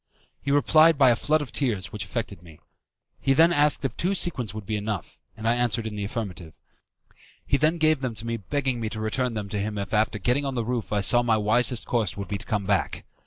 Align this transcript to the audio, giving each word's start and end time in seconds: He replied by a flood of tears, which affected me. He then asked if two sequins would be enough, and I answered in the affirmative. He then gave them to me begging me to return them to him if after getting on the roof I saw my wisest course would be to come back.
He 0.41 0.49
replied 0.49 0.97
by 0.97 1.11
a 1.11 1.15
flood 1.15 1.43
of 1.43 1.51
tears, 1.51 1.91
which 1.91 2.05
affected 2.05 2.41
me. 2.41 2.59
He 3.19 3.33
then 3.33 3.53
asked 3.53 3.85
if 3.85 3.95
two 3.95 4.15
sequins 4.15 4.51
would 4.51 4.65
be 4.65 4.75
enough, 4.75 5.19
and 5.37 5.47
I 5.47 5.53
answered 5.53 5.85
in 5.85 5.95
the 5.95 6.05
affirmative. 6.05 6.53
He 7.45 7.55
then 7.57 7.77
gave 7.77 7.99
them 8.01 8.15
to 8.15 8.25
me 8.25 8.37
begging 8.37 8.79
me 8.79 8.89
to 8.89 8.99
return 8.99 9.35
them 9.35 9.47
to 9.49 9.59
him 9.59 9.77
if 9.77 9.93
after 9.93 10.17
getting 10.17 10.43
on 10.43 10.55
the 10.55 10.65
roof 10.65 10.91
I 10.91 11.01
saw 11.01 11.21
my 11.21 11.37
wisest 11.37 11.85
course 11.85 12.17
would 12.17 12.29
be 12.29 12.39
to 12.39 12.47
come 12.47 12.65
back. 12.65 13.05